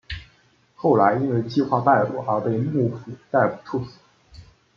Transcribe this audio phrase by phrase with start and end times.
[0.73, 3.99] 后来因为计划败露而被幕府逮捕处死。